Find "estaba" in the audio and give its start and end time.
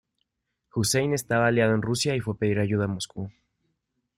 1.13-1.45